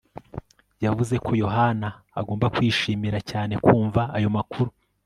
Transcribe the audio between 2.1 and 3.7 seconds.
agomba kwishimira cyane